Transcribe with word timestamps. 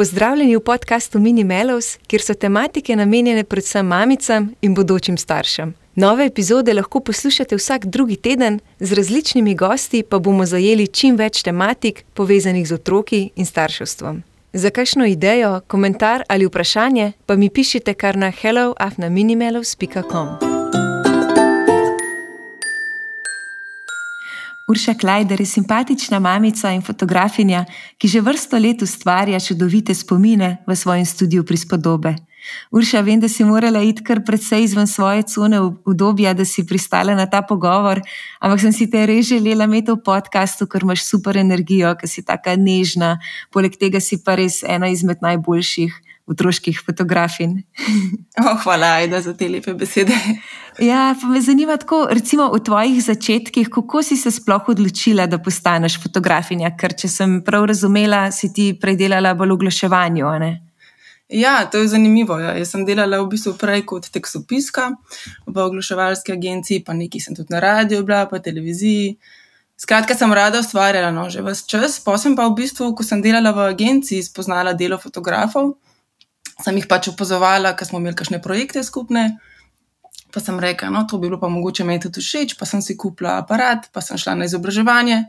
Pozdravljeni 0.00 0.56
v 0.56 0.60
podkastu 0.60 1.18
Mini 1.18 1.44
Melos, 1.44 1.98
kjer 2.06 2.22
so 2.22 2.34
tematike 2.34 2.96
namenjene 2.96 3.44
predvsem 3.44 3.86
mamicam 3.86 4.54
in 4.62 4.74
bodočim 4.74 5.18
staršem. 5.18 5.74
Nove 5.94 6.26
epizode 6.26 6.74
lahko 6.74 7.00
poslušate 7.00 7.56
vsak 7.56 7.86
drugi 7.86 8.16
teden, 8.16 8.60
z 8.78 8.92
različnimi 8.92 9.54
gosti 9.54 10.02
pa 10.02 10.18
bomo 10.18 10.46
zajeli 10.46 10.86
čim 10.86 11.16
več 11.16 11.42
tematik 11.42 12.04
povezanih 12.14 12.68
z 12.68 12.80
otroki 12.80 13.30
in 13.36 13.46
starševstvom. 13.46 14.22
Za 14.52 14.70
kakšno 14.70 15.06
idejo, 15.06 15.60
komentar 15.66 16.22
ali 16.28 16.46
vprašanje 16.46 17.12
pa 17.26 17.36
mi 17.36 17.50
pišite 17.50 17.94
kar 17.94 18.16
na 18.16 18.30
helloafnaminimelos.com. 18.30 20.49
Urša 24.70 24.94
Klajder 24.94 25.40
je 25.40 25.46
simpatična 25.46 26.18
mamica 26.18 26.70
in 26.70 26.82
fotografinja, 26.82 27.64
ki 27.98 28.08
že 28.08 28.20
vrsto 28.20 28.58
let 28.58 28.82
ustvarja 28.82 29.40
čudovite 29.40 29.94
spomine 29.94 30.58
v 30.66 30.76
svojem 30.76 31.06
studiu 31.06 31.42
prispodobe. 31.44 32.14
Urša, 32.70 33.00
vem, 33.00 33.20
da 33.20 33.28
si 33.28 33.44
morala 33.44 33.82
iti 33.82 34.04
kar 34.04 34.22
precej 34.26 34.62
izven 34.64 34.86
svoje 34.86 35.22
cone 35.22 35.60
obdobja, 35.60 36.34
da 36.34 36.44
si 36.44 36.66
pristala 36.66 37.14
na 37.14 37.26
ta 37.26 37.42
pogovor, 37.42 38.00
ampak 38.40 38.60
sem 38.60 38.72
si 38.72 38.86
te 38.90 39.02
res 39.06 39.26
želela 39.26 39.66
imeti 39.66 39.90
v 39.90 39.98
podkastu, 40.04 40.68
ker 40.70 40.86
imaš 40.86 41.02
super 41.04 41.36
energijo, 41.36 41.90
ker 41.98 42.08
si 42.08 42.22
tako 42.22 42.54
nežna, 42.56 43.18
poleg 43.50 43.74
tega 43.74 44.00
si 44.00 44.22
pa 44.22 44.38
res 44.38 44.62
ena 44.62 44.88
izmed 44.88 45.18
najboljših 45.18 45.98
otroških 46.30 46.82
fotografin. 46.86 47.60
Oh, 48.40 48.56
hvala, 48.62 48.94
Aida, 49.00 49.18
za 49.20 49.34
te 49.36 49.48
lepe 49.48 49.74
besede. 49.74 50.14
Ja, 50.80 51.14
pa 51.20 51.28
me 51.28 51.40
zanima, 51.44 51.76
tako, 51.76 52.06
recimo 52.10 52.46
v 52.54 52.60
tvojih 52.64 53.02
začetkih, 53.04 53.68
kako 53.68 54.02
si 54.02 54.16
se 54.16 54.30
sploh 54.32 54.68
odločila, 54.72 55.26
da 55.26 55.36
postaneš 55.42 55.98
fotografinja? 56.00 56.70
Ker, 56.80 56.94
če 56.96 57.10
sem 57.10 57.34
prav 57.44 57.66
razumela, 57.68 58.30
si 58.32 58.48
ti 58.54 58.70
predelala 58.80 59.34
bolj 59.36 59.58
oglaševanje. 59.58 60.24
Ja, 61.28 61.66
to 61.70 61.78
je 61.78 61.90
zanimivo. 61.92 62.38
Ja. 62.38 62.54
Jaz 62.58 62.72
sem 62.72 62.86
delala 62.86 63.20
v 63.20 63.28
bistvu 63.34 63.52
prej 63.60 63.84
kot 63.86 64.08
tekstopiska 64.10 64.88
v 65.46 65.66
oglaševalski 65.66 66.32
agenciji, 66.32 66.80
pa 66.86 66.96
nekaj 66.96 67.26
sem 67.26 67.36
tudi 67.36 67.54
na 67.54 67.60
radiju, 67.60 68.06
bila 68.06 68.24
pa 68.30 68.40
televiziji. 68.42 69.18
Skratka, 69.80 70.14
sem 70.14 70.32
rada 70.32 70.60
ustvarjala 70.60 71.12
no, 71.14 71.28
že 71.30 71.44
vse 71.44 71.68
čas. 71.68 72.00
Pa 72.04 72.16
sem 72.18 72.34
pa 72.36 72.48
v 72.48 72.56
bistvu, 72.62 72.90
ko 72.96 73.06
sem 73.06 73.22
delala 73.22 73.52
v 73.52 73.68
agenciji, 73.70 74.24
spoznala 74.26 74.72
delo 74.72 74.98
fotografov 74.98 75.76
sem 76.64 76.76
jih 76.76 76.88
pač 76.90 77.10
opazovala, 77.12 77.74
ker 77.76 77.88
smo 77.88 78.00
imeli 78.00 78.16
kakšne 78.18 78.40
projekte 78.42 78.82
skupne. 78.86 79.38
Pa 80.30 80.42
sem 80.42 80.58
rekla, 80.62 80.92
no, 80.94 81.02
to 81.10 81.18
bi 81.18 81.26
bilo 81.26 81.40
pa 81.42 81.50
mogoče 81.50 81.84
meni 81.86 82.02
tudi 82.04 82.22
všeč, 82.22 82.54
pa 82.58 82.66
sem 82.68 82.82
si 82.82 82.94
kupila 82.94 83.40
aparat, 83.40 83.88
pa 83.90 84.02
sem 84.04 84.18
šla 84.20 84.36
na 84.38 84.46
izobraževanje 84.46 85.24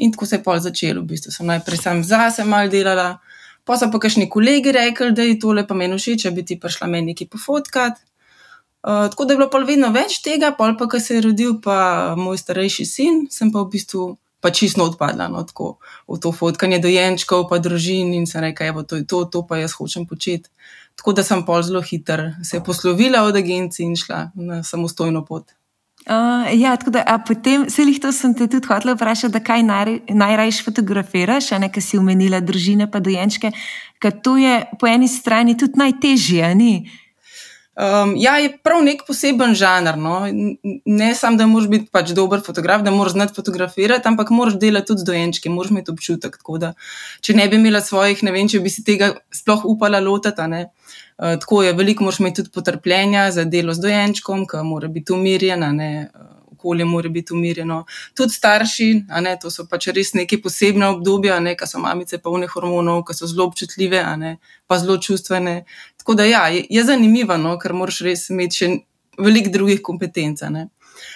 in 0.00 0.12
tako 0.12 0.26
se 0.26 0.38
je 0.38 0.42
pol 0.42 0.58
začelo. 0.58 1.04
V 1.04 1.12
bistvu 1.12 1.30
sem 1.30 1.46
najprej 1.46 1.78
sam 1.78 2.00
zase 2.02 2.44
mal 2.48 2.70
delala, 2.72 3.20
pa 3.64 3.76
so 3.78 3.90
pa 3.92 4.00
kakšni 4.02 4.26
kolegi 4.32 4.72
rekli, 4.74 5.12
da 5.14 5.22
je 5.22 5.38
tole 5.38 5.66
pa 5.68 5.76
meni 5.78 5.98
všeč, 6.00 6.26
da 6.26 6.34
bi 6.34 6.44
ti 6.46 6.58
prišla 6.58 6.88
meni 6.90 7.12
nekaj 7.12 7.30
pofotkat. 7.30 8.00
Uh, 8.80 9.06
tako 9.12 9.28
da 9.28 9.34
je 9.34 9.38
bilo 9.38 9.50
pol 9.52 9.68
vedno 9.68 9.92
več 9.92 10.22
tega, 10.24 10.54
pol 10.56 10.72
pa, 10.80 10.88
ko 10.88 10.98
se 10.98 11.18
je 11.18 11.26
rodil 11.28 11.58
pa 11.62 12.16
moj 12.16 12.40
starejši 12.40 12.86
sin, 12.88 13.26
sem 13.30 13.52
pa 13.52 13.60
v 13.60 13.76
bistvu 13.76 14.14
pa 14.40 14.50
čisto 14.50 14.84
odpadla 14.84 15.28
no, 15.28 15.42
tako, 15.44 15.76
v 16.08 16.18
to 16.20 16.32
fotkanje 16.32 16.80
dojenčkov, 16.80 17.46
pa 17.48 17.58
družin 17.58 18.14
in 18.14 18.26
se 18.26 18.40
reka, 18.40 18.72
da 18.72 18.96
je 18.96 19.06
to, 19.06 19.24
to 19.24 19.46
pa 19.46 19.60
jaz 19.60 19.76
hočem 19.76 20.06
početi. 20.06 20.48
Tako 20.96 21.12
da 21.12 21.24
sem 21.24 21.44
pol 21.46 21.62
zelo 21.62 21.80
hiter 21.82 22.34
se 22.44 22.60
poslovila 22.64 23.22
od 23.22 23.36
agencije 23.36 23.86
in 23.86 23.96
šla 23.96 24.30
na 24.34 24.62
samostojno 24.62 25.24
pot. 25.24 25.52
Uh, 26.08 26.48
ja, 26.60 26.76
tako 26.76 26.90
da 26.90 27.18
potem, 27.26 27.68
se 27.70 27.84
jih 27.84 27.98
to 28.00 28.08
sem 28.12 28.32
te 28.34 28.46
tudi 28.48 28.66
hotela 28.66 28.94
vprašati, 28.96 29.32
da 29.32 29.40
kaj 29.44 29.62
naj, 29.62 29.98
najrajš 30.08 30.62
fotografiraš, 30.64 31.52
a 31.52 31.58
ne, 31.60 31.68
ker 31.68 31.84
si 31.84 32.00
umenila 32.00 32.40
družine 32.40 32.88
pa 32.90 33.02
dojenčke, 33.04 33.52
ker 34.00 34.16
to 34.24 34.38
je 34.40 34.62
po 34.80 34.88
eni 34.88 35.08
strani 35.08 35.58
tudi 35.60 35.76
najtežje, 35.76 36.54
ni? 36.56 36.88
Um, 37.78 38.16
ja, 38.18 38.34
je 38.42 38.50
prav 38.64 38.82
nek 38.82 39.04
poseben 39.06 39.54
žanr. 39.54 39.96
No. 39.98 40.14
Ne 40.84 41.10
samo, 41.14 41.38
da 41.38 41.46
moraš 41.46 41.68
biti 41.70 41.86
pač 41.92 42.10
dober 42.16 42.42
fotograf, 42.46 42.82
da 42.82 42.90
moraš 42.90 43.14
znati 43.14 43.36
fotografirati, 43.36 44.08
ampak 44.08 44.32
moraš 44.34 44.58
delati 44.60 44.90
tudi 44.90 45.04
z 45.04 45.08
dojenčki, 45.12 45.52
moraš 45.54 45.70
imeti 45.70 45.94
občutek. 45.94 46.36
Da, 46.60 46.72
če 47.22 47.36
ne 47.38 47.46
bi 47.48 47.60
imela 47.60 47.80
svojih, 47.80 48.24
ne 48.26 48.34
vem, 48.34 48.50
če 48.50 48.60
bi 48.60 48.72
si 48.74 48.84
tega 48.84 49.12
sploh 49.34 49.64
upala 49.70 50.02
lotiti. 50.02 50.64
Uh, 51.20 51.36
tako 51.38 51.62
je, 51.62 51.76
veliko 51.78 52.04
moraš 52.04 52.20
imeti 52.20 52.42
tudi 52.42 52.52
potrpljenja 52.58 53.30
za 53.30 53.46
delo 53.46 53.74
z 53.74 53.86
dojenčkom, 53.86 54.44
ki 54.50 54.66
mora 54.66 54.90
biti 54.90 55.14
umirjena. 55.14 55.70
Uh, 55.70 56.39
okolje 56.60 56.84
mora 56.84 57.08
biti 57.08 57.32
umirjeno. 57.32 57.84
Tudi 58.14 58.36
starši, 58.36 58.88
ne, 59.24 59.36
to 59.40 59.50
so 59.50 59.64
pač 59.70 59.88
res 59.96 60.12
neke 60.14 60.40
posebne 60.42 60.92
obdobja, 60.92 61.40
ki 61.56 61.66
so 61.66 61.80
mamice 61.80 62.20
polne 62.20 62.50
hormonov, 62.52 63.04
ki 63.08 63.16
so 63.16 63.30
zelo 63.30 63.48
občutljive, 63.48 64.04
ne, 64.20 64.36
pa 64.68 64.78
zelo 64.78 64.98
čustvene. 65.00 65.64
Tako 65.96 66.14
da 66.20 66.28
ja, 66.28 66.46
je, 66.52 66.66
je 66.70 66.84
zanimivo, 66.84 67.36
no, 67.40 67.56
ker 67.58 67.72
moraš 67.72 68.04
res 68.04 68.28
imeti 68.30 68.62
še 68.62 68.70
veliko 69.20 69.52
drugih 69.56 69.82
kompetenc. 69.82 70.44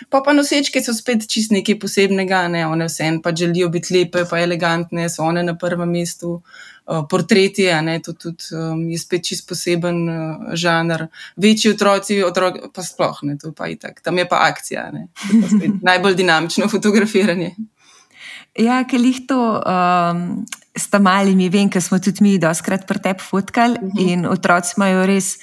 Pa 0.08 0.20
pa 0.24 0.32
nosečke 0.32 0.82
so 0.82 0.94
spet 0.96 1.26
čist 1.30 1.52
nekaj 1.54 1.78
posebnega, 1.80 2.44
ne? 2.48 2.66
one 2.66 2.88
vse 2.88 3.08
en 3.08 3.20
pa 3.22 3.34
želijo 3.36 3.68
biti 3.68 3.94
lepe, 3.96 4.24
pa 4.30 4.40
elegantne, 4.40 5.08
so 5.08 5.22
one 5.22 5.42
na 5.42 5.56
prvem 5.58 5.90
mestu. 5.90 6.40
Uh, 6.84 6.98
portreti, 7.08 7.64
a 7.72 7.78
ne, 7.80 7.94
to 8.04 8.12
tudi 8.12 8.50
um, 8.52 8.82
je 8.92 8.98
spet 9.00 9.22
čist 9.24 9.46
poseben 9.48 10.02
uh, 10.04 10.50
žanr. 10.52 11.06
Večji 11.40 11.70
otroci, 11.72 12.18
otrok, 12.22 12.58
pa 12.76 12.84
sploh 12.84 13.22
ne, 13.24 13.38
to 13.40 13.54
pa 13.56 13.70
je 13.70 13.78
tako. 13.80 14.04
Tam 14.04 14.18
je 14.20 14.26
pa 14.28 14.42
akcija, 14.50 14.90
ne, 14.92 15.06
pa 15.16 15.48
najbolj 15.88 16.18
dinamično 16.20 16.68
fotografiranje. 16.68 17.54
Ja, 18.60 18.82
ker 18.86 19.00
jih 19.00 19.24
to 19.26 19.38
um, 19.64 20.44
sta 20.76 21.00
malimi, 21.02 21.48
vem, 21.50 21.70
ker 21.72 21.82
smo 21.82 21.98
tudi 22.02 22.22
mi 22.22 22.36
doskrat 22.38 22.84
pri 22.86 23.00
tebi 23.02 23.22
fotkali 23.22 23.78
uh 23.80 23.82
mhm. 23.82 23.96
-huh. 23.96 24.12
in 24.12 24.26
otroci 24.26 24.74
imajo 24.76 25.06
res 25.06 25.38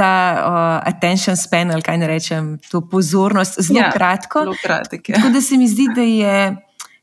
ta 0.00 0.12
uh, 0.40 0.88
attention 0.88 1.36
span, 1.36 1.70
ali 1.74 1.84
kaj 1.84 1.98
ne 2.00 2.08
rečem, 2.08 2.50
to 2.70 2.80
pozornost 2.88 3.60
zelo 3.60 3.82
ja, 3.82 3.92
kratko. 3.92 4.46
Zelo 4.48 4.56
kratek, 4.62 5.12
ja. 5.12 5.20
Tako 5.20 5.34
da 5.36 5.42
se 5.44 5.60
mi 5.60 5.68
zdi, 5.68 5.88
da 5.94 6.06
je. 6.06 6.56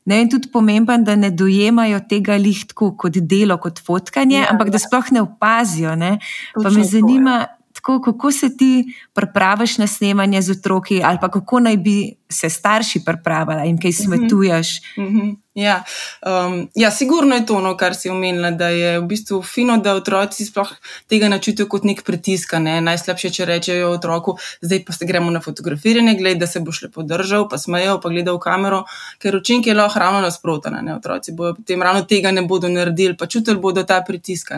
Ne, 0.08 0.22
in 0.24 0.30
tudi 0.32 0.48
pomemben, 0.48 1.02
da 1.04 1.14
ne 1.20 1.28
dojemajo 1.30 2.00
tega 2.08 2.38
lihtko 2.40 2.94
kot 2.96 3.18
delo, 3.28 3.58
kot 3.60 3.82
fotkanje, 3.84 4.38
ja, 4.40 4.46
ampak 4.48 4.70
da 4.72 4.80
ja. 4.80 4.86
sploh 4.86 5.10
ne 5.12 5.20
opazijo. 5.20 5.92
Ne. 6.00 6.14
Pa 6.56 6.72
me 6.72 6.84
zanima, 6.88 7.42
tako, 7.76 7.98
kako 8.02 8.32
se 8.32 8.48
ti 8.56 8.70
pripraviš 9.14 9.76
na 9.78 9.86
snemanje 9.86 10.40
z 10.42 10.56
otroki, 10.56 11.02
ali 11.04 11.20
pa 11.20 11.28
kako 11.28 11.60
naj 11.60 11.76
bi 11.76 11.98
se 12.28 12.48
starši 12.50 13.04
pripravili 13.04 13.68
in 13.68 13.76
kaj 13.78 13.90
mhm. 13.90 13.98
svetuješ. 14.02 14.80
Mm 14.96 15.04
-hmm. 15.04 15.36
Ja, 15.58 15.84
um, 16.26 16.68
ja, 16.74 16.90
sigurno 16.90 17.34
je 17.34 17.46
to, 17.46 17.60
no, 17.60 17.72
kar 17.76 17.94
si 17.94 18.10
omenila, 18.10 18.50
da 18.50 18.68
je 18.68 19.00
v 19.00 19.06
bistvu 19.10 19.40
fino, 19.42 19.74
da 19.82 19.96
otroci 19.98 20.44
sploh 20.46 20.68
tega 21.10 21.26
načutijo 21.28 21.66
kot 21.66 21.82
nek 21.88 22.04
pritisk. 22.06 22.52
Ne? 22.62 22.76
Najslabše, 22.86 23.30
če 23.34 23.46
rečejo 23.48 23.88
otroku, 23.90 24.36
zdaj 24.62 24.84
pa 24.86 24.94
se 24.94 25.06
gremo 25.08 25.32
na 25.34 25.40
fotografiranje, 25.42 26.14
gledaj, 26.20 26.38
da 26.38 26.46
se 26.46 26.62
boš 26.62 26.82
lepo 26.84 27.02
držal, 27.02 27.48
pa 27.50 27.58
smejo, 27.58 27.96
pa 27.98 28.12
gledal 28.12 28.38
v 28.38 28.42
kamero, 28.44 28.84
ker 29.18 29.34
učink 29.34 29.66
je 29.66 29.74
lahko 29.74 29.98
ravno 29.98 30.20
nasproten. 30.22 30.76
Otroci 30.94 31.34
bodo 31.34 31.56
potem 31.58 31.82
ravno 31.82 32.04
tega 32.06 32.30
ne 32.30 32.46
bodo 32.46 32.70
naredili, 32.70 33.16
pa 33.18 33.26
čutili 33.26 33.58
bodo 33.58 33.82
ta 33.82 33.98
pritisk. 34.06 34.54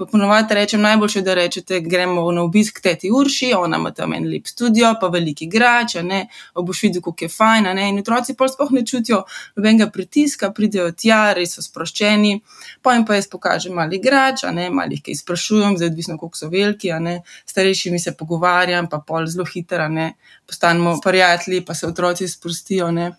Ponovadi 0.00 0.56
rečem, 0.56 0.80
najboljše, 0.80 1.20
da 1.20 1.36
rečete, 1.36 1.82
gremo 1.84 2.24
na 2.32 2.46
obisk 2.48 2.80
teti 2.80 3.12
Urši, 3.12 3.52
ona 3.58 3.76
ima 3.76 3.92
tam 3.92 4.16
en 4.16 4.30
lep 4.32 4.48
studio, 4.48 4.94
pa 5.00 5.12
veliki 5.12 5.44
igrač, 5.44 5.98
boš 6.56 6.82
videl, 6.88 7.04
kako 7.04 7.28
je 7.28 7.28
fajn. 7.28 7.70
In 7.90 8.00
otroci 8.00 8.34
pa 8.34 8.48
sploh 8.48 8.72
ne 8.72 8.86
čutijo 8.86 9.26
nobenega 9.56 9.90
pritiska 9.92 10.29
obiska, 10.30 10.50
pridejo 10.54 10.90
tja, 10.92 11.32
res 11.34 11.56
so 11.56 11.62
sproščeni, 11.62 12.40
pa 12.82 12.94
jim 12.94 13.04
pa 13.04 13.16
jaz 13.18 13.26
pokažem 13.28 13.74
mali 13.74 13.98
igrač, 13.98 14.44
ne, 14.52 14.70
mali 14.70 14.98
jih 14.98 15.02
kaj 15.02 15.18
sprašujem, 15.22 15.76
zdaj 15.76 15.90
odvisno, 15.90 16.18
koliko 16.18 16.36
so 16.36 16.48
veliki, 16.48 16.92
ne, 17.00 17.22
starejši 17.46 17.90
mi 17.90 17.98
se 17.98 18.12
pogovarjam, 18.12 18.88
pa 18.88 19.00
pol 19.00 19.26
zelo 19.26 19.44
hitro, 19.44 19.88
ne, 19.88 20.14
postanemo 20.46 21.00
prijatelji, 21.02 21.64
pa 21.64 21.74
se 21.74 21.86
otroci 21.86 22.28
sprostijo. 22.28 22.90
Ne. 22.90 23.12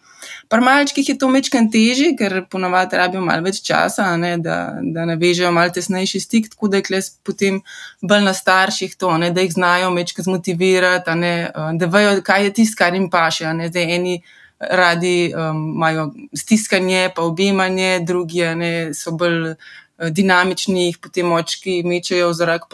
Pri 0.50 0.62
malčkih 0.62 1.08
je 1.10 1.18
to 1.18 1.30
mečken 1.30 1.72
teži, 1.72 2.12
ker 2.18 2.46
ponovadi 2.50 2.98
rabijo 2.98 3.22
malo 3.26 3.44
več 3.44 3.62
časa, 3.66 4.06
ne, 4.18 4.36
da, 4.38 4.78
da 4.82 5.06
navežejo 5.10 5.52
malo 5.52 5.74
tesnejši 5.74 6.20
stik, 6.20 6.52
tako 6.54 6.70
da 6.70 6.80
je 6.80 6.88
kles 6.90 7.10
potem 7.26 7.62
bolj 8.02 8.28
na 8.28 8.34
starših 8.38 8.96
to, 8.96 9.16
ne, 9.18 9.32
da 9.32 9.42
jih 9.42 9.56
znajo 9.56 9.90
mečke 9.92 10.24
zmotivirati, 10.24 11.16
ne, 11.18 11.34
da 11.80 11.90
vejo, 11.90 12.20
kaj 12.24 12.48
je 12.48 12.54
tisto, 12.62 12.78
kar 12.84 12.94
jim 12.94 13.10
paše. 13.10 13.50
Ne, 13.58 13.72
zdaj, 13.72 13.96
eni, 13.96 14.22
radi 14.70 15.34
um, 15.34 15.74
imajo 15.76 16.12
stiskanje, 16.34 17.10
pa 17.16 17.22
objemanje, 17.22 18.00
drugi 18.06 18.42
ne, 18.56 18.94
so 18.94 19.12
bolj 19.12 19.50
uh, 19.50 19.56
dinamični, 20.10 20.86
jih 20.86 20.98
potem 21.02 21.32
očki 21.32 21.82
mečejo 21.86 22.30
v 22.30 22.34
zrak. 22.34 22.66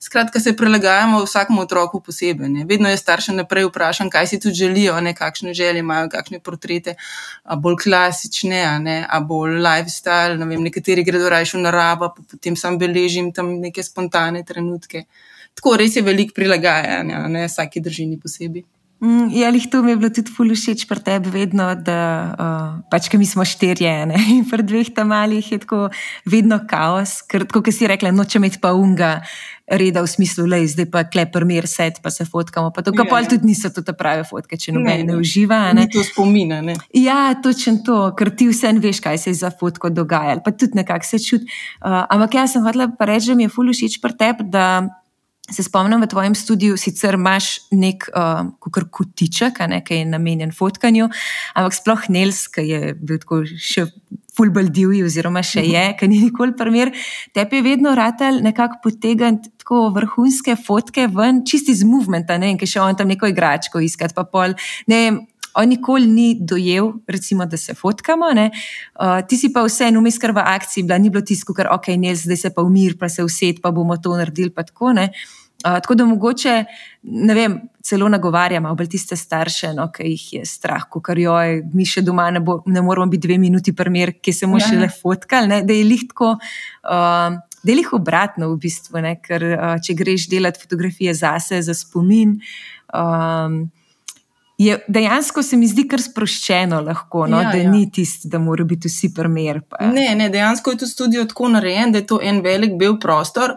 Skratka, 0.00 0.40
se 0.40 0.56
prilagajamo 0.56 1.22
vsakemu 1.24 1.60
otroku 1.60 2.00
posebej. 2.00 2.48
Ne. 2.48 2.64
Vedno 2.64 2.90
je 2.90 2.96
starše 2.96 3.32
naprej 3.32 3.68
vprašam, 3.68 4.10
kaj 4.10 4.26
si 4.26 4.40
tu 4.40 4.50
želijo, 4.50 5.00
ne, 5.00 5.14
kakšne 5.14 5.54
želje 5.54 5.78
imajo, 5.78 6.08
kakšne 6.08 6.40
portrete, 6.40 6.94
a 7.44 7.56
bolj 7.56 7.76
klasične, 7.82 8.62
a, 8.62 8.78
ne, 8.78 9.06
a 9.08 9.20
bolj 9.20 9.58
lifestyle. 9.58 10.38
Ne 10.38 10.46
vem, 10.46 10.62
nekateri 10.62 11.04
gredo 11.04 11.28
raje 11.28 11.50
v 11.54 11.64
naravo, 11.66 12.12
pa 12.16 12.22
potem 12.30 12.56
sam 12.56 12.78
beležim 12.78 13.32
tam 13.32 13.58
neke 13.60 13.82
spontane 13.82 14.44
trenutke. 14.44 15.04
Tako 15.54 15.76
res 15.76 15.96
je 15.96 16.02
veliko 16.02 16.34
prilagajanja, 16.34 17.26
ne 17.28 17.46
vsaki 17.48 17.80
držini 17.82 18.20
posebej. 18.22 18.77
Mm, 18.98 19.28
ja, 19.30 19.46
jih 19.54 19.68
to 19.70 19.78
mi 19.82 19.92
je 19.92 19.96
bilo 19.96 20.08
tudi 20.10 20.32
ful 20.34 20.50
všeč 20.50 20.88
pri 20.90 20.98
tebi, 21.06 21.30
vedno, 21.30 21.68
da 21.86 21.98
uh, 22.34 22.72
pač, 22.90 23.06
mi 23.14 23.26
smo 23.30 23.46
štirje 23.46 23.92
ne? 24.10 24.18
in 24.34 24.42
pri 24.42 24.66
dveh 24.66 24.90
tam 24.90 25.14
malih 25.14 25.46
je 25.46 25.60
tako 25.62 25.86
vedno 26.26 26.58
kaos, 26.66 27.22
ker 27.22 27.46
kot 27.46 27.70
si 27.70 27.86
rekla, 27.86 28.10
noče 28.10 28.42
imeti 28.42 28.58
pa 28.62 28.74
unga. 28.74 29.20
Reda 29.68 30.00
v 30.00 30.08
smislu, 30.08 30.46
je 30.48 30.70
zdaj 30.72 30.86
pa 30.88 31.02
klepr, 31.04 31.44
mir, 31.44 31.66
set, 31.68 31.98
pa 32.00 32.08
se 32.08 32.24
fotkamo. 32.24 32.70
Pa 32.72 32.80
to, 32.80 32.88
ja, 32.96 33.04
pa 33.04 33.18
ja. 33.20 33.28
tudi 33.28 33.50
niso 33.50 33.68
to 33.68 33.84
prave 33.92 34.24
fotke, 34.24 34.56
če 34.56 34.72
noben 34.72 35.04
ne, 35.04 35.12
ne 35.12 35.16
uživa. 35.20 35.58
Ne 35.76 35.84
to 35.92 36.00
spomina. 36.00 36.62
Ne? 36.64 36.72
Ja, 36.96 37.36
točno 37.36 37.76
to, 37.84 37.98
ker 38.16 38.32
ti 38.32 38.48
vse 38.48 38.72
veš, 38.80 39.02
kaj 39.04 39.20
se 39.20 39.28
je 39.28 39.42
za 39.44 39.52
fotko 39.52 39.92
dogajalo, 39.92 40.40
pa 40.40 40.56
tudi 40.56 40.80
nekako 40.80 41.04
se 41.04 41.20
čuti. 41.20 41.52
Uh, 41.84 42.00
ampak 42.08 42.40
jaz 42.40 42.56
sem 42.56 42.64
hodila 42.64 42.88
pa 42.96 43.12
reči, 43.12 43.28
da 43.28 43.36
mi 43.36 43.44
je 43.44 43.52
ful 43.52 43.68
všeč 43.68 44.00
pri 44.00 44.16
tebi, 44.16 44.48
da 44.48 44.88
Se 45.48 45.62
spomnim, 45.64 46.02
v 46.04 46.10
tvojem 46.12 46.34
studiu 46.36 46.76
sicer 46.76 47.16
imaš 47.16 47.54
nek 47.72 48.04
uh, 48.12 48.50
kotiček, 48.60 49.62
ki 49.84 50.02
je 50.02 50.08
namenjen 50.08 50.52
fotkanju, 50.52 51.08
ampak 51.56 51.76
sploh 51.76 52.08
Nels, 52.12 52.42
ki 52.52 52.66
je 52.68 52.80
bil 52.94 53.20
tako 53.22 53.40
še 53.48 53.86
fulbol 54.38 54.68
divji, 54.70 55.02
oziroma 55.06 55.42
še 55.42 55.64
je, 55.66 55.84
ki 55.98 56.08
ni 56.10 56.20
nikoli 56.26 56.54
primer. 56.58 56.92
Tebi 57.34 57.58
je 57.58 57.66
vedno 57.66 57.94
ratelj 57.98 58.42
nekako 58.44 58.82
potegniti 58.84 59.50
tako 59.62 59.88
vrhunske 59.96 60.54
fotke 60.60 61.08
ven, 61.12 61.42
čisti 61.48 61.74
iz 61.74 61.82
movementa, 61.84 62.38
ne, 62.40 62.54
ki 62.60 62.68
še 62.68 62.84
on 62.84 62.98
tam 62.98 63.10
neko 63.10 63.32
igračko 63.32 63.82
iskati, 63.84 64.16
pa 64.16 64.28
pol. 64.28 64.54
Ne, 64.88 65.00
on 65.58 65.68
nikoli 65.68 66.06
ni 66.06 66.36
dojel, 66.40 66.92
recimo, 67.06 67.46
da 67.46 67.56
se 67.56 67.74
fotkamo. 67.74 68.26
Uh, 68.30 69.26
ti 69.28 69.36
si 69.36 69.52
pa 69.52 69.64
vse 69.66 69.88
en 69.90 69.98
umes, 69.98 70.18
kar 70.18 70.32
v 70.36 70.44
akciji, 70.44 70.84
bila, 70.86 70.98
ni 70.98 71.10
bilo 71.10 71.24
tisto, 71.26 71.54
kar 71.54 71.72
ok, 71.74 71.90
ne, 71.98 72.14
zdaj 72.16 72.36
se 72.44 72.50
pa 72.54 72.62
umir, 72.62 72.94
pa 72.98 73.08
se 73.08 73.24
uset, 73.26 73.62
pa 73.62 73.72
bomo 73.74 73.96
to 73.96 74.14
naredili. 74.16 74.52
Tako, 74.54 74.92
uh, 74.94 75.08
tako 75.64 75.94
da 75.98 76.06
mogoče, 76.06 76.54
ne 77.02 77.34
vem, 77.34 77.58
celo 77.82 78.08
nagovarjamo 78.08 78.74
bolj 78.78 78.92
tiste 78.94 79.16
starše, 79.16 79.72
no, 79.74 79.88
ki 79.94 80.06
jih 80.12 80.26
je 80.38 80.44
strah, 80.46 80.86
ko 80.90 81.02
kar 81.02 81.18
joj, 81.18 81.62
mi 81.74 81.86
še 81.88 82.04
doma 82.06 82.28
ne, 82.30 82.42
bo, 82.44 82.60
ne 82.66 82.82
moramo 82.84 83.10
biti 83.10 83.26
dve 83.26 83.38
minuti 83.42 83.74
primer, 83.74 84.18
ki 84.22 84.32
se 84.32 84.46
mu 84.46 84.60
še 84.62 84.78
le 84.78 84.90
fotkali, 84.92 85.62
da 85.66 85.74
je 85.74 85.84
lihtko. 85.90 86.36
Uh, 86.86 87.42
Delih 87.58 87.88
obratno, 87.92 88.52
v 88.52 88.60
bistvu, 88.62 89.00
ne? 89.02 89.16
ker 89.18 89.42
uh, 89.42 89.72
če 89.82 89.96
greš 89.98 90.28
delati 90.30 90.62
fotografije 90.62 91.10
zase, 91.18 91.58
za 91.66 91.74
spomin, 91.74 92.36
um, 92.94 93.64
je 94.58 94.84
dejansko 94.88 95.42
se 95.42 95.56
mi 95.56 95.66
zdi 95.70 95.84
kar 95.88 96.02
sproščeno, 96.02 96.80
lahko, 96.82 97.26
no? 97.30 97.38
ja, 97.42 97.52
da 97.52 97.60
ja. 97.60 97.70
ni 97.70 97.84
tisto, 97.94 98.28
da 98.28 98.40
mora 98.42 98.64
biti 98.66 98.90
vsi 98.90 99.12
primer. 99.14 99.60
Ne, 99.80 100.08
ne, 100.18 100.28
dejansko 100.34 100.74
je 100.74 100.80
to 100.82 100.86
studio 100.86 101.24
tako 101.30 101.52
narejen, 101.54 101.92
da 101.94 102.02
je 102.02 102.06
to 102.10 102.18
en 102.22 102.40
velik 102.42 102.74
bel 102.78 102.98
prostor, 102.98 103.54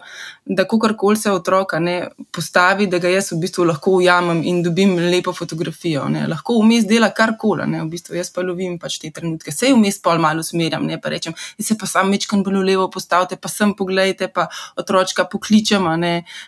da 0.56 0.66
kakorkoli 0.68 1.18
se 1.18 1.32
otroka 1.32 1.80
ne, 1.80 2.08
postavi, 2.32 2.88
da 2.92 3.00
ga 3.00 3.08
jaz 3.08 3.30
v 3.32 3.38
bistvu 3.40 3.64
lahko 3.70 3.94
ujamem 4.02 4.42
in 4.44 4.60
dobim 4.64 4.98
lepo 5.00 5.32
fotografijo. 5.34 6.04
Ne. 6.12 6.26
Lahko 6.28 6.58
vmes 6.60 6.84
dela 6.90 7.08
karkoli, 7.16 7.68
v 7.72 7.88
bistvu 7.92 8.18
jaz 8.20 8.32
pa 8.36 8.44
lovim 8.44 8.76
pač 8.80 8.98
te 9.00 9.12
trenutke. 9.16 9.54
Sej 9.56 9.72
vmes 9.78 10.02
pa 10.04 10.18
malo 10.20 10.44
usmerjam, 10.44 10.84
ne 10.88 10.98
pa 11.02 11.14
rečem, 11.14 11.36
da 11.58 11.64
se 11.64 11.78
pa 11.80 11.88
sam 11.88 12.12
večkrat 12.12 12.44
bolj 12.44 12.66
levo 12.68 12.90
postavite, 12.92 13.38
pa 13.40 13.52
sem 13.52 13.72
pogledajte, 13.78 14.28
pa 14.28 14.50
otročka 14.76 15.24
pokličem, 15.32 15.88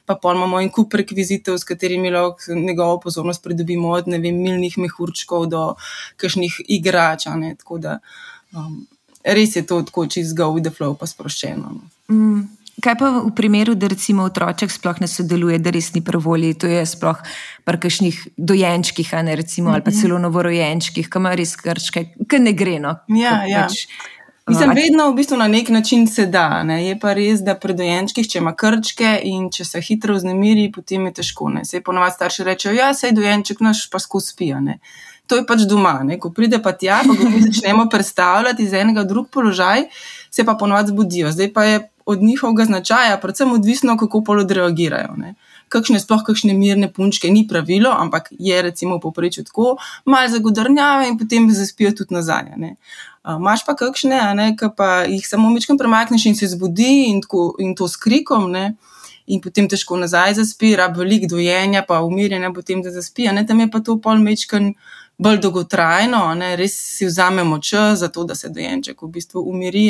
pa 0.05 0.15
pol 0.19 0.35
imamo 0.35 0.59
en 0.59 0.71
kup 0.73 0.97
rekvizitev, 0.99 1.55
s 1.57 1.67
katerimi 1.69 2.11
lahko 2.11 2.57
njegovo 2.59 2.99
pozornost 3.05 3.43
pridobimo 3.43 3.93
od 3.95 4.09
ne 4.11 4.19
vem, 4.19 4.35
milnih 4.35 4.75
mehurčkov 4.83 5.47
do 5.47 5.63
kakšnih 6.17 6.59
igrač. 6.67 7.29
Tako 7.63 7.79
da 7.79 7.99
um, 8.51 8.83
res 9.23 9.55
je 9.55 9.63
to 9.63 9.79
tako 9.87 10.07
čist 10.11 10.35
go 10.35 10.51
with 10.51 10.67
the 10.67 10.75
flow, 10.75 10.97
pa 10.99 11.07
sproščeno. 11.07 11.71
No. 11.71 11.87
Mm. 12.11 12.62
Kaj 12.81 12.95
pa 12.97 13.09
v 13.21 13.29
primeru, 13.37 13.75
da 13.77 13.87
recimo 13.87 14.23
otroček 14.25 14.71
sploh 14.73 14.97
ne 15.03 15.07
sodeluje, 15.07 15.59
da 15.61 15.69
res 15.69 15.91
ni 15.93 16.01
prvoli, 16.01 16.55
to 16.57 16.67
je 16.67 16.81
sploh 16.89 17.19
pri 17.67 17.79
kakšnih 17.85 18.17
dojenčkih, 18.37 19.13
ne, 19.21 19.35
recimo, 19.37 19.69
ali 19.75 19.85
pa 19.85 19.91
mhm. 19.93 19.99
celo 19.99 20.17
novorojenčkih, 20.23 21.09
ki 21.09 21.21
ima 21.21 21.35
res 21.37 21.53
krčke, 21.59 22.07
ki 22.17 22.41
ne 22.41 22.55
gre. 22.57 22.79
No, 22.81 22.97
ja, 23.13 23.43
ja. 23.45 23.67
Pač, 23.69 23.85
Mislim, 24.47 24.73
vedno 24.75 25.05
v 25.11 25.15
bistvu 25.15 25.37
na 25.37 25.47
nek 25.47 25.69
način 25.69 26.07
se 26.07 26.25
da. 26.25 26.63
Ne. 26.63 26.81
Je 26.87 26.97
pa 26.99 27.13
res, 27.15 27.39
da 27.39 27.55
pri 27.55 27.77
dojenčkih, 27.79 28.27
če 28.27 28.41
ima 28.41 28.51
krčke 28.55 29.13
in 29.23 29.47
če 29.53 29.63
se 29.65 29.79
hitro 29.81 30.17
vznemiri, 30.17 30.67
potem 30.71 31.05
je 31.07 31.13
težko. 31.21 31.47
Se 31.63 31.79
ponovadi 31.81 32.17
starši 32.17 32.47
rečejo, 32.49 32.73
ja, 32.75 32.89
sej 32.93 33.13
dojenček 33.15 33.63
naš 33.63 33.85
pa 33.89 34.01
skozi 34.03 34.33
spija. 34.33 34.59
To 35.31 35.39
je 35.39 35.45
pač 35.47 35.63
doma. 35.69 36.01
Ne. 36.03 36.19
Ko 36.19 36.33
pride 36.35 36.59
pa 36.59 36.73
tja, 36.75 36.99
pa 37.07 37.15
ga 37.15 37.29
mi 37.29 37.39
začnemo 37.45 37.87
predstavljati 37.93 38.67
iz 38.67 38.73
enega 38.75 39.07
drugega 39.07 39.31
položaja, 39.31 39.87
se 40.29 40.43
pa 40.43 40.57
ponovadi 40.59 40.91
zbudijo. 40.91 41.31
Zdaj 41.31 41.53
pa 41.53 41.63
je 41.63 41.79
od 42.05 42.23
njihovega 42.23 42.65
značaja, 42.65 43.17
predvsem 43.17 43.51
odvisno, 43.51 43.97
kako 43.97 44.21
pol 44.23 44.39
odreagirajo. 44.39 45.15
Ne. 45.17 45.35
Kakšne 45.69 45.99
sploh, 45.99 46.21
kakšne 46.25 46.53
mirne 46.53 46.91
punčke, 46.93 47.29
ni 47.31 47.47
pravilo, 47.47 47.89
ampak 47.89 48.29
je 48.39 48.61
recimo 48.61 48.99
poprečju 48.99 49.43
tako, 49.43 49.75
malo 50.05 50.29
zagodrnjave 50.29 51.07
in 51.07 51.17
potem 51.17 51.49
zaspijo 51.51 51.91
tudi 51.97 52.13
nazaj. 52.13 52.51
Imáš 53.23 53.65
pa 53.65 53.75
kakšne, 53.79 54.19
ki 54.59 54.73
pa 54.77 55.03
jih 55.07 55.27
samo 55.27 55.49
mečkam 55.49 55.77
premakneš 55.77 56.25
in 56.25 56.35
se 56.35 56.47
zbudi 56.47 57.05
in, 57.07 57.21
tako, 57.21 57.53
in 57.59 57.75
to 57.75 57.87
s 57.87 57.97
krikom. 57.97 58.51
Ne? 58.51 58.75
In 59.25 59.39
potem 59.41 59.69
težko 59.71 59.95
nazaj 59.97 60.35
zaspi, 60.35 60.75
rab 60.75 60.97
veliko 60.99 61.29
dojenja, 61.31 61.85
pa 61.87 62.01
umirjenja, 62.03 62.51
potem 62.53 62.81
da 62.83 62.91
zaspi. 62.91 63.29
Tam 63.47 63.59
je 63.59 63.69
pa 63.71 63.79
to 63.79 63.95
pol 63.97 64.19
mečkan 64.19 64.73
bolj 65.17 65.37
dolgotrajno, 65.39 66.21
ne? 66.35 66.55
res 66.55 66.73
si 66.97 67.05
vzamemo 67.05 67.59
čas 67.59 67.99
za 67.99 68.07
to, 68.07 68.23
da 68.23 68.35
se 68.35 68.49
dojenček 68.49 69.01
v 69.01 69.07
bistvu 69.07 69.43
umiri. 69.49 69.85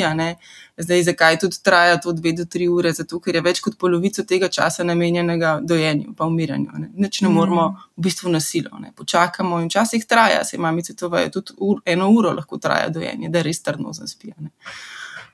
Zdaj, 0.76 1.02
zakaj 1.02 1.38
tudi 1.38 1.60
traja 1.62 1.96
to 2.00 2.12
dve 2.12 2.32
do 2.32 2.44
tri 2.44 2.68
ure? 2.68 2.92
Zato, 2.92 3.20
ker 3.20 3.34
je 3.34 3.42
več 3.44 3.60
kot 3.64 3.78
polovico 3.80 4.24
tega 4.28 4.48
časa 4.48 4.84
namenjenega 4.84 5.58
dojenju, 5.62 6.14
pa 6.16 6.28
umiranju. 6.28 6.70
Ne? 6.78 6.90
Nič 7.06 7.22
ne 7.22 7.32
moramo 7.32 7.68
v 7.96 8.08
bistvu 8.08 8.32
nasilo. 8.32 8.78
Ne? 8.80 8.92
Počakamo 8.96 9.62
in 9.62 9.70
včasih 9.72 10.04
traja, 10.06 10.44
se 10.44 10.58
mamice 10.58 10.96
to 10.96 11.08
vejo, 11.08 11.30
tudi 11.38 11.56
ur, 11.58 11.80
eno 11.86 12.10
uro 12.10 12.34
lahko 12.34 12.58
traja 12.58 12.88
dojenje, 12.92 13.32
da 13.32 13.42
res 13.42 13.62
trdno 13.62 13.92
zaspijo. 13.96 14.36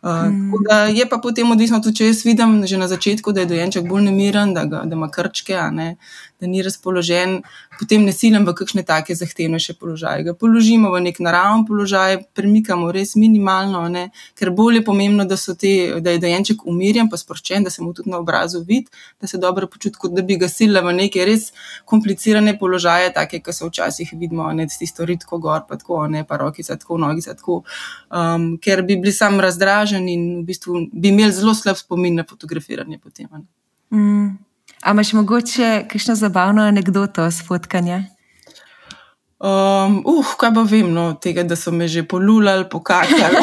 Uh, 0.02 0.26
mm. 0.32 0.96
Je 0.96 1.04
pa 1.08 1.18
potem 1.20 1.50
odvisno, 1.52 1.76
tudi 1.84 1.98
če 1.98 2.06
jaz 2.06 2.22
vidim 2.24 2.62
že 2.64 2.78
na 2.80 2.86
začetku, 2.88 3.34
da 3.36 3.42
je 3.42 3.50
dojenček 3.50 3.84
bolj 3.88 4.06
nemiren, 4.06 4.54
da, 4.56 4.64
ga, 4.64 4.80
da 4.88 4.96
ima 4.96 5.10
krčke, 5.12 5.58
ne, 5.76 5.96
da 6.40 6.46
ni 6.46 6.62
razpoložen, 6.62 7.40
potem 7.78 8.04
ne 8.04 8.12
silim 8.12 8.46
v 8.48 8.54
kakšne 8.56 8.84
take 8.86 9.14
zahtevnejše 9.14 9.74
položaje. 9.80 10.24
Ga 10.24 10.34
položimo 10.34 10.90
v 10.94 11.02
nek 11.04 11.20
naraven 11.20 11.66
položaj, 11.68 12.22
premikamo 12.36 12.90
res 12.92 13.14
minimalno, 13.20 13.82
ne, 13.92 14.08
ker 14.38 14.50
bolj 14.56 14.80
je 14.80 14.84
pomembno, 14.86 15.26
da, 15.28 15.36
te, 15.36 15.72
da 16.00 16.14
je 16.14 16.22
dojenček 16.22 16.64
umirjen, 16.68 17.10
pa 17.12 17.20
sproščen, 17.20 17.66
da 17.66 17.72
se 17.72 17.84
mu 17.84 17.92
tudi 17.96 18.10
na 18.10 18.20
obrazu 18.22 18.62
vidi, 18.66 18.88
da 19.20 19.30
se 19.30 19.38
dobro 19.38 19.68
počuti, 19.70 19.98
kot 20.00 20.16
da 20.16 20.24
bi 20.26 20.38
ga 20.40 20.48
silila 20.48 20.82
v 20.86 20.96
neke 20.96 21.24
res 21.28 21.50
komplicirane 21.84 22.56
položaje, 22.58 23.12
take, 23.16 23.42
ki 23.44 23.56
se 23.56 23.68
včasih 23.68 24.14
vidimo, 24.16 24.48
ne 24.56 24.68
tisto 24.70 25.06
ritko 25.08 25.40
gor, 25.42 25.64
pa 25.68 25.78
tako, 25.80 26.06
ne 26.08 26.24
pa 26.26 26.40
roki 26.40 26.64
za 26.66 26.76
tako, 26.80 26.98
nogi 27.00 27.24
za 27.26 27.36
tako, 27.36 27.62
um, 28.08 28.52
ker 28.62 28.84
bi 28.86 28.96
bili 28.96 29.12
sam 29.12 29.40
razdraženi 29.40 30.16
in 30.16 30.28
v 30.40 30.44
bistvu 30.48 30.86
bi 30.92 31.12
imeli 31.12 31.32
zelo 31.36 31.54
slab 31.54 31.76
spomin 31.76 32.20
na 32.20 32.24
fotografiranje 32.28 32.98
potem. 32.98 33.28
Mm. 33.32 33.59
A 34.82 34.90
imaš 34.90 35.12
mogoče 35.12 35.84
kakšno 35.88 36.14
zabavno 36.14 36.62
anegdoto 36.62 37.30
z 37.30 37.46
fotkanja? 37.46 38.04
Um, 39.40 40.02
uh, 40.04 40.34
kaj 40.36 40.54
pa 40.54 40.62
vem, 40.68 40.88
no, 40.92 41.14
tega, 41.20 41.42
da 41.44 41.56
so 41.56 41.72
me 41.72 41.88
že 41.88 42.02
polulali, 42.04 42.68
pokakali. 42.68 43.40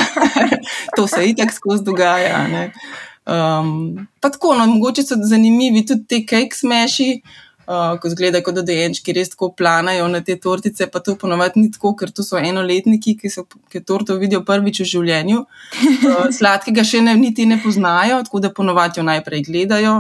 to 0.97 1.07
se 1.07 1.25
itak 1.29 1.53
skozi 1.53 1.83
dogaja. 1.83 2.45
Um, 3.25 4.07
pa 4.21 4.29
tako, 4.29 4.55
no, 4.55 4.65
mogoče 4.65 5.03
so 5.03 5.17
zanimivi 5.21 5.85
tudi 5.85 6.05
te 6.05 6.23
cake 6.25 6.57
smeši. 6.57 7.21
Uh, 7.67 7.97
ko 7.99 8.07
zgleda, 8.09 8.39
kot 8.39 8.55
da 8.55 8.61
dojenčki 8.63 9.11
res 9.11 9.33
tako 9.33 9.49
planajo 9.51 10.05
na 10.07 10.21
te 10.23 10.37
tortice, 10.39 10.85
pa 10.87 11.01
to 11.03 11.17
ponovadi 11.19 11.59
ni 11.59 11.71
tako, 11.71 11.91
ker 11.99 12.13
to 12.15 12.23
so 12.23 12.37
enoletniki, 12.39 13.17
ki 13.19 13.27
so 13.29 13.43
ki 13.43 13.81
torto 13.83 14.15
vidijo 14.21 14.39
prvič 14.47 14.85
v 14.85 14.91
življenju. 14.93 15.41
Uh, 16.07 16.29
sladkega 16.31 16.85
še 16.87 17.01
ne, 17.03 17.17
niti 17.19 17.45
ne 17.45 17.57
poznajo, 17.59 18.21
tako 18.23 18.39
da 18.39 18.53
ponovadi 18.53 19.01
jo 19.01 19.03
najprej 19.05 19.43
gledajo 19.49 19.97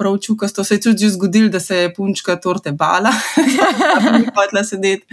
prav 0.00 0.18
čukasto. 0.18 0.64
Se 0.64 0.74
je 0.74 0.80
tudi 0.80 1.10
zgodilo, 1.10 1.48
da 1.48 1.60
se 1.60 1.76
je 1.76 1.94
punčka 1.94 2.36
torte 2.36 2.72
bala, 2.72 3.12
da 4.04 4.18
bi 4.18 4.24
hotela 4.34 4.64
sedeti. 4.64 5.06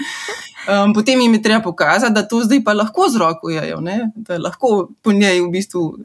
Um, 0.68 0.94
potem 0.94 1.22
jim 1.22 1.34
je 1.34 1.42
treba 1.42 1.62
pokazati, 1.64 2.14
da 2.14 2.28
to 2.28 2.42
zdaj 2.44 2.64
pa 2.64 2.74
lahko 2.74 3.10
z 3.10 3.18
roko 3.18 3.50
jejo, 3.50 3.80
da 4.16 4.38
lahko 4.38 4.90
po 5.02 5.12
njej 5.12 5.42
v 5.42 5.52
bistvu 5.52 5.98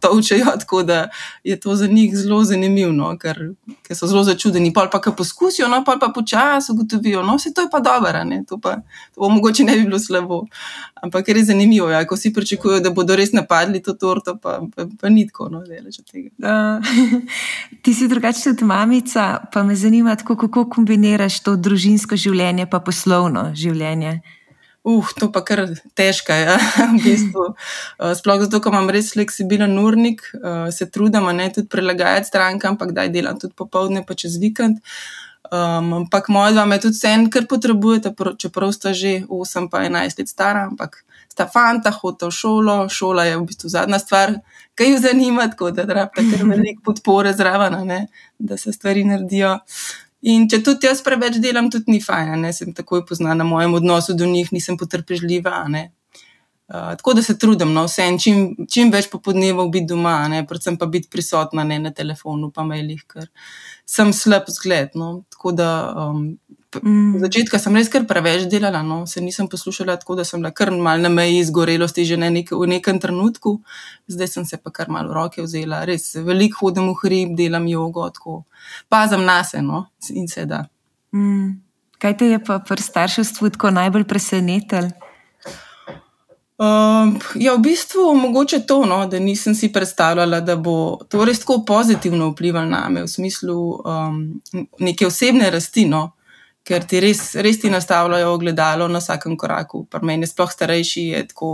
tolčejo, 0.00 0.44
tako 0.60 0.82
da 0.82 1.08
je 1.44 1.60
to 1.60 1.76
za 1.76 1.86
njih 1.86 2.16
zelo 2.16 2.44
zanimivo, 2.44 2.92
no, 2.92 3.18
ker, 3.18 3.38
ker 3.82 3.96
so 3.96 4.06
zelo 4.06 4.24
začudeni. 4.24 4.72
Pa 4.72 4.88
pa, 4.92 5.00
ki 5.00 5.10
poskusijo, 5.16 5.68
no, 5.68 5.82
pa 5.84 5.96
pa 6.00 6.08
počasi 6.14 6.72
ugotovijo, 6.72 7.22
no, 7.22 7.38
se 7.38 7.54
to 7.54 7.60
je 7.60 7.68
pa 7.72 7.80
dobro, 7.80 8.24
to 8.48 8.58
pa 8.58 8.74
to 9.14 9.20
bo 9.20 9.28
mogoče 9.28 9.64
ne 9.64 9.76
bi 9.76 9.82
bilo 9.82 9.98
slabo. 9.98 10.44
Ampak 11.02 11.28
je 11.28 11.34
res 11.34 11.46
zanimivo, 11.46 11.90
ja, 11.90 12.04
ko 12.06 12.14
vsi 12.14 12.32
pričakujejo, 12.32 12.80
da 12.80 12.90
bodo 12.90 13.16
res 13.16 13.32
napadli 13.32 13.82
to 13.82 13.94
torto, 13.94 14.36
pa, 14.42 14.60
pa, 14.76 14.86
pa 15.00 15.08
ni 15.08 15.26
tako, 15.26 15.48
no, 15.48 15.62
deleč 15.62 15.98
od 15.98 16.10
tega. 16.10 16.30
Uh, 16.38 17.20
ti 17.82 17.94
si 17.94 18.08
drugačna 18.08 18.52
od 18.52 18.62
mamica, 18.62 19.26
pa 19.52 19.62
me 19.62 19.76
zanima, 19.76 20.16
tako, 20.16 20.36
kako 20.36 20.68
kombiniraš 20.70 21.40
to 21.40 21.56
družinsko 21.56 22.16
življenje 22.16 22.66
pa 22.70 22.80
poslovno 22.80 23.50
življenje. 23.54 24.05
Uh, 24.86 25.02
to 25.18 25.26
pa 25.34 25.42
kar 25.42 25.64
težko 25.98 26.32
je. 26.32 26.46
Ja, 26.46 26.56
v 26.94 27.02
bistvu. 27.02 27.44
uh, 27.52 28.14
sploh 28.14 28.38
zato, 28.44 28.60
ker 28.62 28.70
imam 28.70 28.90
res 28.94 29.10
fleksibilen 29.16 29.74
urnik, 29.82 30.22
uh, 30.38 30.68
se 30.70 30.86
trudim, 30.86 31.26
ne 31.34 31.48
tudi 31.50 31.66
prilagajati 31.72 32.30
strankam, 32.30 32.76
ampak 32.76 32.94
da 32.94 33.08
delam 33.10 33.40
tudi 33.42 33.56
popoldne, 33.58 34.04
pa 34.06 34.14
čez 34.14 34.38
vikend. 34.42 34.78
Um, 35.46 35.92
ampak 36.02 36.30
moja 36.30 36.54
dva 36.54 36.64
me 36.66 36.78
tudi 36.82 36.94
vse, 36.98 37.12
kar 37.34 37.50
potrebujete, 37.50 38.14
čeprav 38.38 38.72
sta 38.74 38.94
že 38.94 39.20
8 39.26 39.68
pa 39.70 39.82
11 39.86 40.22
let 40.22 40.30
stara, 40.30 40.66
ampak 40.70 41.02
sta 41.30 41.46
fanta, 41.50 41.90
hodita 41.90 42.30
v 42.30 42.34
šolo, 42.34 42.76
šola 42.88 43.26
je 43.28 43.36
v 43.36 43.44
bistvu 43.46 43.68
zadnja 43.70 43.98
stvar, 44.02 44.38
ki 44.78 44.94
jo 44.94 45.02
zanima, 45.02 45.50
tako 45.52 45.70
da 45.74 45.84
rabite 45.84 46.24
kar 46.30 46.46
veliko 46.48 46.82
podpore 46.90 47.34
zraven, 47.36 47.76
da 48.38 48.56
se 48.56 48.72
stvari 48.72 49.04
naredijo. 49.04 49.58
In 50.26 50.48
če 50.50 50.58
tudi 50.66 50.88
jaz 50.88 51.02
preveč 51.06 51.38
delam, 51.42 51.68
tudi 51.70 51.92
ni 51.94 52.00
fajn, 52.02 52.34
ne 52.42 52.50
sem 52.54 52.72
takoj 52.74 53.04
poznana 53.06 53.44
na 53.44 53.46
mojem 53.46 53.76
odnosu 53.78 54.16
do 54.18 54.26
njih, 54.26 54.50
nisem 54.54 54.78
potrpežljiva. 54.80 55.60
Uh, 56.66 56.96
tako 56.98 57.14
da 57.14 57.22
se 57.22 57.36
trudim, 57.38 57.70
no, 57.72 57.84
vse 57.86 58.08
en 58.10 58.16
čim, 58.18 58.40
čim 58.66 58.90
več 58.90 59.06
popodnevov 59.12 59.70
biti 59.70 59.86
doma, 59.92 60.16
ne, 60.32 60.42
predvsem 60.46 60.74
pa 60.80 60.88
biti 60.90 61.06
prisotna 61.12 61.62
ne, 61.64 61.78
na 61.84 61.92
telefonu, 61.94 62.50
pa 62.50 62.64
mailih, 62.66 63.04
ker 63.06 63.28
sem 63.86 64.10
slab 64.10 64.50
zgled. 64.50 64.98
No, 64.98 65.12
tako 65.30 65.54
da 65.54 65.68
um, 66.08 66.24
mm. 66.82 67.18
začetka 67.22 67.58
sem 67.62 67.76
res 67.76 67.88
kar 67.92 68.06
preveč 68.08 68.46
delala, 68.50 68.82
no, 68.86 69.04
se 69.06 69.20
nisem 69.20 69.48
poslušala, 69.48 69.96
tako 70.00 70.16
da 70.18 70.24
sem 70.24 70.40
bila 70.40 70.52
kar 70.54 70.70
mal 70.70 71.00
na 71.02 71.10
meji 71.12 71.38
izgorelosti 71.42 72.04
že 72.04 72.16
ne 72.20 72.30
nek, 72.30 72.52
v 72.52 72.68
nekem 72.70 73.00
trenutku, 73.02 73.58
zdaj 74.08 74.32
sem 74.32 74.48
se 74.48 74.58
pa 74.60 74.70
kar 74.70 74.90
malo 74.92 75.12
v 75.12 75.18
roke 75.18 75.42
vzela, 75.42 75.84
res 75.88 76.14
veliko 76.16 76.66
hodim 76.66 76.90
v 76.92 76.98
hrib, 77.02 77.36
delam 77.38 77.68
jogo, 77.70 78.08
tako 78.10 78.42
pazem 78.88 79.24
na 79.24 79.42
se 79.44 79.62
no, 79.62 79.86
in 80.10 80.28
se 80.28 80.46
da. 80.46 80.66
Mm. 81.14 81.62
Kaj 81.98 82.16
te 82.20 82.26
je 82.28 82.38
pa 82.44 82.58
pri 82.60 82.82
starševstvu 82.82 83.56
tako 83.56 83.72
najbolj 83.72 84.04
presenetilo? 84.04 84.92
Um, 86.56 87.18
ja, 87.34 87.52
v 87.54 87.60
bistvu 87.60 88.14
mogoče 88.16 88.62
to, 88.66 88.86
no, 88.88 89.02
da 89.06 89.18
nisem 89.20 89.54
si 89.54 89.68
predstavljala, 89.72 90.40
da 90.40 90.56
bo 90.56 90.96
to 91.08 91.24
res 91.24 91.42
tako 91.42 91.58
pozitivno 91.68 92.30
vplivalo 92.30 92.70
na 92.70 92.88
me 92.88 93.02
v 93.04 93.08
smislu 93.08 93.56
um, 93.76 94.40
neke 94.80 95.06
osebne 95.06 95.50
rasti, 95.52 95.84
no, 95.84 96.15
ker 96.66 96.84
ti 96.84 97.00
res, 97.02 97.34
res 97.38 97.60
ti 97.62 97.70
nastavljajo 97.70 98.32
ogledalo 98.34 98.88
na 98.90 98.98
vsakem 99.02 99.36
koraku. 99.38 99.84
Pri 99.90 100.06
meni 100.06 100.26
sploh 100.26 100.50
starejši, 100.50 101.04
je 101.14 101.26
tako 101.30 101.50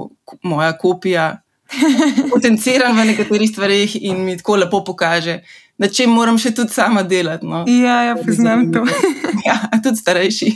moja 0.49 0.73
kopija, 0.79 1.27
potenciran 2.33 2.97
v 2.97 3.11
nekaterih 3.13 3.51
stvarih 3.51 3.97
in 4.03 4.25
mi 4.25 4.37
tako 4.37 4.57
lepo 4.61 4.83
pokaže, 4.85 5.41
na 5.81 5.89
čem 5.89 6.11
moram 6.13 6.37
še 6.39 6.53
tudi 6.55 6.73
sama 6.73 7.03
delati. 7.03 7.49
No. 7.49 7.65
Ja, 7.69 8.03
ja, 8.09 8.17
poznam 8.17 8.67
to. 8.73 8.85
ja, 9.49 9.57
tudi 9.83 10.01
starejši. 10.01 10.51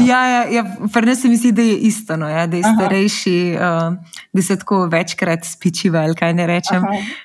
Ja, 0.00 0.20
ja, 0.30 0.42
ja 0.52 0.64
pri 0.92 1.10
nas 1.10 1.20
se 1.20 1.28
mi 1.28 1.36
zdi, 1.36 1.52
da 1.52 1.64
je 1.64 1.76
isto, 1.88 2.16
no, 2.16 2.28
ja, 2.28 2.46
da 2.48 2.56
je 2.56 2.64
Aha. 2.64 2.74
starejši, 2.76 3.36
uh, 3.56 4.18
da 4.32 4.42
se 4.42 4.56
tako 4.60 4.84
večkrat 4.92 5.44
spičiva, 5.48 6.06
ali 6.08 6.16
kaj 6.16 6.36
ne 6.38 6.48
rečem. 6.48 6.84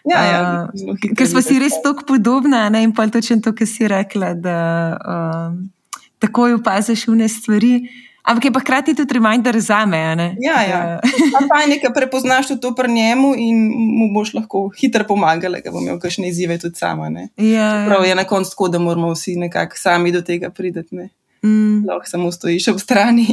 Ja, 0.09 0.23
ja, 0.27 0.39
uh, 0.67 1.03
ker 1.15 1.27
smo 1.29 1.43
si 1.45 1.59
res 1.61 1.79
tako 1.83 2.07
podobna 2.07 2.67
ne, 2.73 2.83
in 2.87 2.95
pa 2.95 3.07
točno 3.07 3.39
to, 3.43 3.55
kar 3.55 3.67
si 3.67 3.87
rekla, 3.87 4.33
da 4.35 4.59
uh, 4.99 5.59
takoj 6.19 6.53
opaziš 6.59 7.07
vne 7.07 7.27
stvari. 7.29 7.89
Ampak 8.29 8.45
je 8.45 8.51
pa 8.53 8.59
hkrati 8.59 8.93
tudi 8.95 9.13
reminder 9.13 9.59
za 9.59 9.85
me. 9.85 10.35
Ja, 10.39 10.61
ja. 10.61 10.99
Pa 11.49 11.65
nekaj 11.65 11.93
prepoznaš 11.93 12.47
to 12.61 12.75
pri 12.75 12.91
njemu 12.91 13.33
in 13.37 13.71
mu 13.73 14.13
boš 14.13 14.33
lahko 14.33 14.69
hitro 14.79 15.03
pomagal, 15.07 15.55
da 15.63 15.71
bo 15.71 15.79
imel 15.81 15.99
kakšne 15.99 16.27
izzive 16.29 16.59
tudi 16.59 16.75
sama. 16.75 17.09
Ja, 17.37 17.85
Prav 17.87 18.05
je 18.05 18.15
na 18.15 18.23
koncu 18.23 18.51
tako, 18.51 18.67
da 18.67 18.79
moramo 18.79 19.13
vsi 19.13 19.35
nekako 19.35 19.77
sami 19.77 20.11
do 20.11 20.21
tega 20.21 20.49
priti. 20.49 21.09
Mm. 21.43 21.87
Lahko 21.87 22.05
samo 22.05 22.31
stojiš 22.31 22.67
ob 22.67 22.79
strani. 22.79 23.25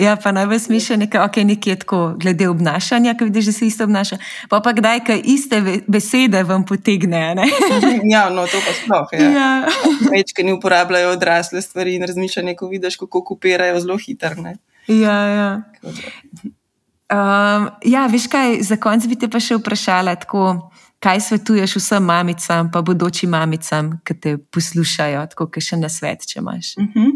Ja, 0.00 0.16
pa 0.16 0.32
najbolj 0.32 0.58
smišljeno 0.58 1.02
je 1.02 1.06
nekaj, 1.06 1.20
okay, 1.26 1.44
nekaj 1.44 1.76
tako, 1.76 2.14
glede 2.16 2.48
obnašanja, 2.48 3.14
ki 3.14 3.24
vidiš, 3.24 3.46
da 3.46 3.52
se 3.52 3.66
isto 3.66 3.84
obnaša. 3.84 4.16
Pa 4.48 4.60
pa 4.64 4.72
kdaj, 4.72 5.04
kaj 5.04 5.20
iste 5.24 5.60
besede 5.86 6.42
vam 6.42 6.64
potegne. 6.66 7.34
ja, 8.14 8.30
no, 8.30 8.46
to 8.46 8.60
pa 8.66 8.72
sploh. 8.82 9.12
Ja. 9.12 9.30
Ja. 9.30 9.50
Več, 10.14 10.32
ki 10.32 10.46
ne 10.48 10.54
uporabljajo 10.56 11.12
odrasle 11.12 11.62
stvari 11.62 11.94
in 11.98 12.06
razmišljanje, 12.08 12.56
ko 12.56 12.68
vidiš, 12.68 12.96
kako 12.96 13.24
kopirajo 13.24 13.80
zelo 13.80 13.98
hitro. 14.00 14.54
Ja, 14.88 15.18
ja. 15.26 15.50
Um, 17.10 17.68
ja, 17.84 18.06
veš 18.06 18.26
kaj, 18.32 18.62
za 18.62 18.76
konec 18.80 19.06
bi 19.06 19.18
te 19.20 19.28
pa 19.28 19.40
še 19.42 19.58
vprašala. 19.60 20.16
Tako, 20.24 20.70
kaj 21.00 21.20
svetuješ 21.26 21.76
vsem 21.76 22.04
mamicam, 22.04 22.70
pa 22.72 22.80
bodočim 22.82 23.30
mamicam, 23.36 23.98
ki 24.04 24.16
te 24.20 24.36
poslušajo, 24.38 25.26
tako 25.34 25.48
kot 25.52 25.64
še 25.64 25.80
na 25.80 25.92
svet, 25.92 26.24
če 26.28 26.40
imaš? 26.40 26.74
Uh 26.78 26.88
-huh. 26.94 27.12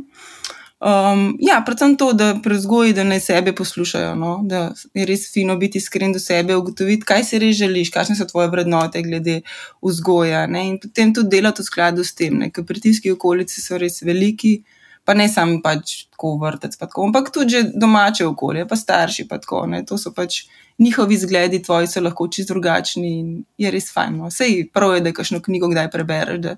Um, 0.85 1.37
ja, 1.41 1.63
predvsem 1.67 1.97
to, 1.97 2.13
da 2.13 2.35
prezgoji, 2.43 2.93
da 2.93 3.05
naj 3.05 3.21
sebe 3.21 3.55
poslušajo, 3.57 4.15
no? 4.15 4.35
da 4.43 4.73
je 4.95 5.07
res 5.09 5.27
fino 5.33 5.57
biti 5.57 5.79
iskren 5.79 6.13
do 6.13 6.21
sebe, 6.21 6.57
ugotoviti, 6.57 7.07
kaj 7.09 7.25
si 7.25 7.41
res 7.43 7.57
želiš, 7.57 7.91
kakšne 7.95 8.17
so 8.19 8.29
tvoje 8.29 8.51
vrednote 8.53 9.03
glede 9.03 9.41
vzgoja. 9.83 10.47
Ne? 10.47 10.67
In 10.69 10.79
potem 10.83 11.15
tudi 11.15 11.37
delati 11.37 11.63
v 11.63 11.71
skladu 11.71 12.05
s 12.05 12.15
tem, 12.15 12.47
ker 12.53 12.67
pritiski 12.69 13.13
okolici 13.15 13.65
so 13.65 13.81
res 13.81 14.03
veliki. 14.05 14.59
Pa 15.05 15.13
ne 15.13 15.27
samo 15.29 15.59
pač 15.61 16.07
tako 16.15 16.31
vrtec, 16.41 16.79
pa 16.81 16.87
tako, 16.89 17.03
ampak 17.11 17.27
tudi 17.33 17.61
domače 17.77 18.25
okolje, 18.25 18.63
pa 18.69 18.77
starši. 18.77 19.27
Pa 19.29 19.37
tako, 19.37 19.67
to 19.85 19.99
so 20.01 20.15
pač 20.17 20.47
njihovi 20.79 21.19
zgledi, 21.21 21.63
tvoji 21.63 21.87
so 21.87 22.01
lahko 22.01 22.29
čisto 22.29 22.55
drugačni 22.55 23.11
in 23.19 23.29
je 23.59 23.71
res 23.71 23.93
fajn. 23.93 24.17
No. 24.17 24.31
Sej 24.33 24.71
prav 24.73 24.95
je, 24.97 25.05
da 25.05 25.13
kakšno 25.13 25.43
knjigo 25.45 25.69
kdaj 25.69 25.91
prebereš, 25.93 26.41
da 26.41 26.57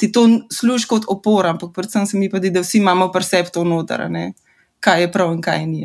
ti 0.00 0.08
to 0.12 0.24
služi 0.52 0.88
kot 0.88 1.04
opora, 1.08 1.50
ampak 1.52 1.74
predvsem 1.76 2.06
se 2.06 2.18
mi 2.18 2.30
pa 2.30 2.40
zdi, 2.40 2.50
da 2.50 2.64
vsi 2.64 2.78
imamo 2.78 3.10
percepto 3.12 3.64
noter, 3.64 4.08
ne? 4.10 4.32
kaj 4.80 5.00
je 5.00 5.12
prav 5.12 5.32
in 5.36 5.42
kaj 5.44 5.66
ni. 5.66 5.84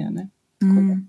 Mm. 0.63 1.01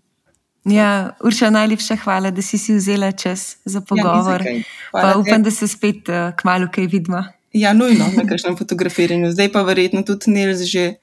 Ja, 0.67 1.11
Urša, 1.23 1.51
najlepša 1.55 1.97
hvala, 2.03 2.33
da 2.35 2.43
si 2.43 2.59
si 2.59 2.75
vzela 2.75 3.13
čas 3.13 3.57
za 3.65 3.79
ja, 3.79 3.85
pogovor. 3.89 4.43
Ja, 4.43 5.15
upam, 5.19 5.43
da 5.43 5.51
se 5.51 5.69
spet 5.69 6.09
uh, 6.09 6.35
kmalo 6.37 6.67
kaj 6.75 6.87
vidimo. 6.91 7.23
Ja, 7.53 7.73
nujno 7.73 8.11
na 8.17 8.27
kakšnem 8.27 8.57
fotografiranju. 8.61 9.31
Zdaj 9.33 9.53
pa 9.53 9.63
verjetno 9.63 10.03
tudi 10.03 10.35
Nils 10.35 10.67
že 10.67 10.97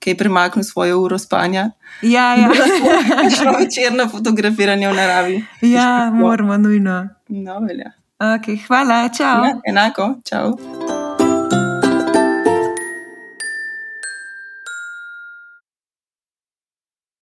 ki 0.00 0.10
je 0.10 0.16
premaknil 0.16 0.64
svojo 0.64 1.02
uro 1.04 1.18
spanja. 1.18 1.70
Ja, 2.02 2.34
ja. 2.34 2.48
Šlo 3.36 3.52
je 3.52 3.64
večerno 3.64 4.08
fotografiranje 4.08 4.88
v 4.88 4.94
naravi. 4.96 5.44
Ja, 5.60 6.10
moramo, 6.14 6.56
nujno. 6.56 7.08
No, 7.28 7.60
velja. 7.60 7.92
Okay, 8.20 8.58
hvala, 8.66 9.08
čau. 9.08 9.44
Ja, 9.44 9.60
enako, 9.64 10.14
čau. 10.24 10.56